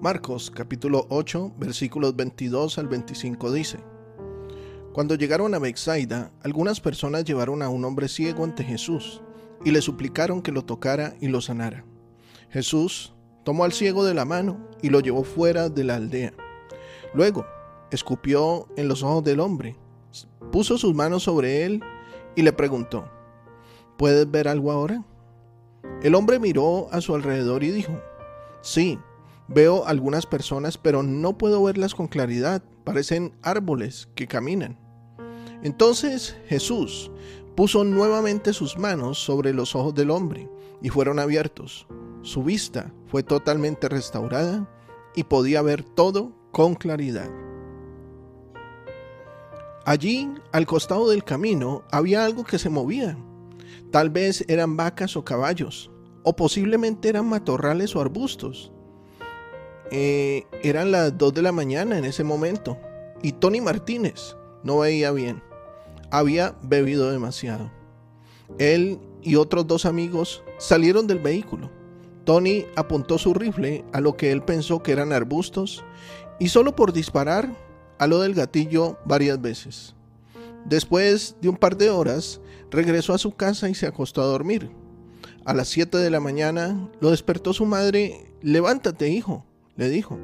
[0.00, 3.80] Marcos capítulo 8 versículos 22 al 25 dice,
[4.94, 9.20] Cuando llegaron a Bethsaida, algunas personas llevaron a un hombre ciego ante Jesús
[9.62, 11.84] y le suplicaron que lo tocara y lo sanara.
[12.48, 13.12] Jesús
[13.44, 16.32] tomó al ciego de la mano y lo llevó fuera de la aldea.
[17.12, 17.44] Luego,
[17.90, 19.76] escupió en los ojos del hombre,
[20.50, 21.82] puso sus manos sobre él
[22.36, 23.04] y le preguntó,
[23.98, 25.04] ¿Puedes ver algo ahora?
[26.02, 28.00] El hombre miró a su alrededor y dijo,
[28.62, 28.98] Sí,
[29.52, 32.62] Veo algunas personas, pero no puedo verlas con claridad.
[32.84, 34.78] Parecen árboles que caminan.
[35.64, 37.10] Entonces Jesús
[37.56, 40.48] puso nuevamente sus manos sobre los ojos del hombre
[40.80, 41.88] y fueron abiertos.
[42.22, 44.70] Su vista fue totalmente restaurada
[45.16, 47.28] y podía ver todo con claridad.
[49.84, 53.18] Allí, al costado del camino, había algo que se movía.
[53.90, 55.90] Tal vez eran vacas o caballos,
[56.22, 58.72] o posiblemente eran matorrales o arbustos.
[59.90, 62.78] Eh, eran las 2 de la mañana en ese momento
[63.22, 65.42] y Tony Martínez no veía bien.
[66.10, 67.70] Había bebido demasiado.
[68.58, 71.70] Él y otros dos amigos salieron del vehículo.
[72.24, 75.84] Tony apuntó su rifle a lo que él pensó que eran arbustos
[76.38, 77.52] y solo por disparar
[77.98, 79.94] a lo del gatillo varias veces.
[80.64, 82.40] Después de un par de horas,
[82.70, 84.70] regresó a su casa y se acostó a dormir.
[85.44, 88.34] A las 7 de la mañana lo despertó su madre.
[88.42, 89.44] Levántate, hijo
[89.76, 90.18] le dijo.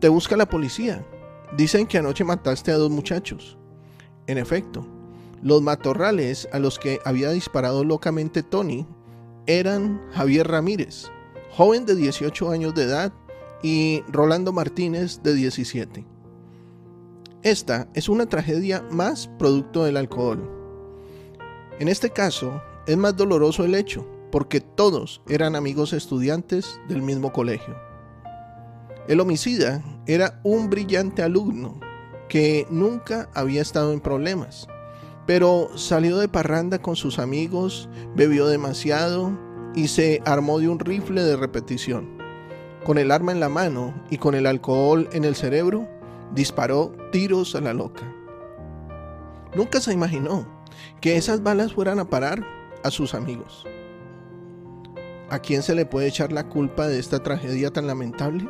[0.00, 1.04] Te busca la policía.
[1.56, 3.56] Dicen que anoche mataste a dos muchachos.
[4.26, 4.86] En efecto,
[5.42, 8.86] los matorrales a los que había disparado locamente Tony
[9.46, 11.10] eran Javier Ramírez,
[11.50, 13.12] joven de 18 años de edad,
[13.62, 16.06] y Rolando Martínez, de 17.
[17.42, 20.50] Esta es una tragedia más producto del alcohol.
[21.78, 27.32] En este caso, es más doloroso el hecho, porque todos eran amigos estudiantes del mismo
[27.32, 27.87] colegio.
[29.06, 31.78] El homicida era un brillante alumno
[32.28, 34.68] que nunca había estado en problemas,
[35.26, 39.38] pero salió de parranda con sus amigos, bebió demasiado
[39.74, 42.18] y se armó de un rifle de repetición.
[42.84, 45.86] Con el arma en la mano y con el alcohol en el cerebro,
[46.34, 48.02] disparó tiros a la loca.
[49.54, 50.46] Nunca se imaginó
[51.00, 52.44] que esas balas fueran a parar
[52.84, 53.66] a sus amigos.
[55.30, 58.48] ¿A quién se le puede echar la culpa de esta tragedia tan lamentable?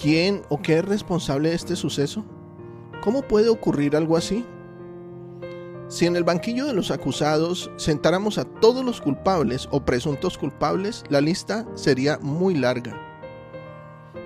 [0.00, 2.24] ¿Quién o qué es responsable de este suceso?
[3.02, 4.44] ¿Cómo puede ocurrir algo así?
[5.88, 11.04] Si en el banquillo de los acusados sentáramos a todos los culpables o presuntos culpables,
[11.10, 12.98] la lista sería muy larga.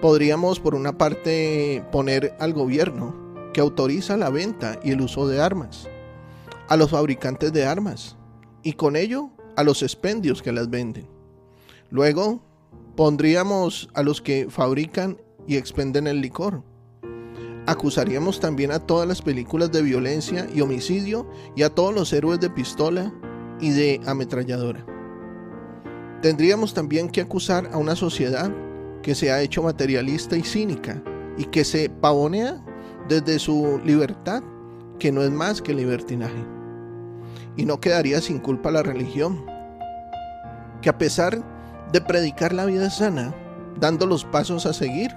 [0.00, 3.16] Podríamos, por una parte, poner al gobierno,
[3.52, 5.88] que autoriza la venta y el uso de armas,
[6.68, 8.16] a los fabricantes de armas,
[8.62, 11.08] y con ello a los expendios que las venden.
[11.90, 12.42] Luego,
[12.94, 16.62] pondríamos a los que fabrican y expenden el licor.
[17.66, 22.38] Acusaríamos también a todas las películas de violencia y homicidio y a todos los héroes
[22.38, 23.12] de pistola
[23.60, 24.86] y de ametralladora.
[26.22, 28.52] Tendríamos también que acusar a una sociedad
[29.02, 31.02] que se ha hecho materialista y cínica
[31.36, 32.64] y que se pavonea
[33.08, 34.42] desde su libertad,
[34.98, 36.44] que no es más que libertinaje.
[37.56, 39.44] Y no quedaría sin culpa la religión,
[40.82, 41.42] que a pesar
[41.92, 43.34] de predicar la vida sana,
[43.78, 45.10] dando los pasos a seguir,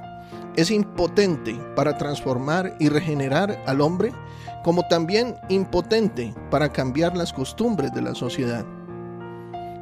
[0.56, 4.12] es impotente para transformar y regenerar al hombre,
[4.64, 8.66] como también impotente para cambiar las costumbres de la sociedad.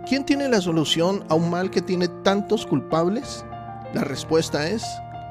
[0.08, 3.46] ¿Quién tiene la solución a un mal que tiene tantos culpables?
[3.94, 4.86] La respuesta es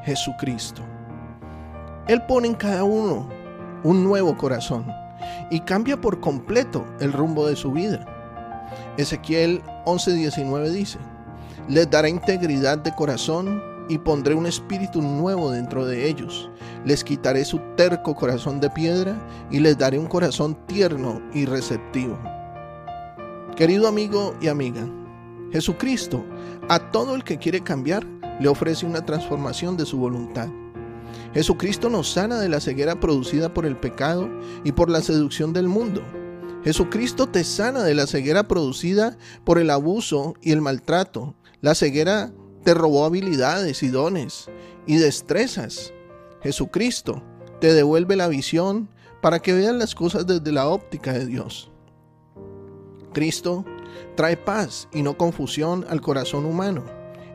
[0.05, 0.83] Jesucristo.
[2.09, 3.29] Él pone en cada uno
[3.85, 4.87] un nuevo corazón
[5.51, 8.05] y cambia por completo el rumbo de su vida.
[8.97, 10.99] Ezequiel 11:19 dice,
[11.69, 16.51] les dará integridad de corazón y pondré un espíritu nuevo dentro de ellos.
[16.85, 19.17] Les quitaré su terco corazón de piedra
[19.51, 22.19] y les daré un corazón tierno y receptivo.
[23.57, 24.87] Querido amigo y amiga,
[25.53, 26.25] Jesucristo
[26.69, 28.05] a todo el que quiere cambiar
[28.41, 30.49] le ofrece una transformación de su voluntad.
[31.33, 34.29] Jesucristo nos sana de la ceguera producida por el pecado
[34.65, 36.03] y por la seducción del mundo.
[36.65, 42.33] Jesucristo te sana de la ceguera producida por el abuso y el maltrato, la ceguera
[42.67, 44.51] te robó habilidades y dones
[44.89, 45.93] y destrezas.
[46.43, 47.23] Jesucristo
[47.61, 48.89] te devuelve la visión
[49.23, 51.71] para que veas las cosas desde la óptica de Dios.
[53.13, 53.65] Cristo
[54.17, 56.85] trae paz y no confusión al corazón humano.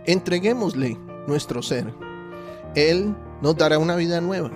[0.05, 1.93] Entreguémosle nuestro ser.
[2.75, 4.51] Él nos dará una vida nueva.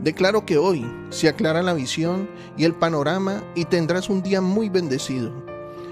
[0.00, 2.28] Declaro que hoy se aclara la visión
[2.58, 5.32] y el panorama y tendrás un día muy bendecido.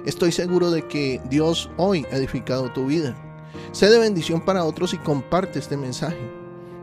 [0.05, 3.17] Estoy seguro de que Dios hoy ha edificado tu vida.
[3.73, 6.19] Sé de bendición para otros y comparte este mensaje.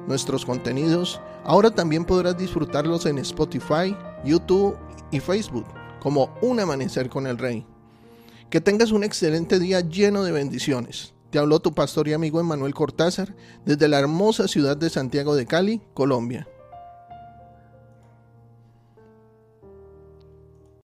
[0.08, 4.78] Nuestros contenidos ahora también podrás disfrutarlos en Spotify, YouTube
[5.12, 5.66] y Facebook
[6.00, 7.66] como Un Amanecer con el Rey.
[8.50, 11.14] Que tengas un excelente día lleno de bendiciones.
[11.30, 13.36] Te habló tu pastor y amigo Emanuel Cortázar
[13.66, 16.48] desde la hermosa ciudad de Santiago de Cali, Colombia.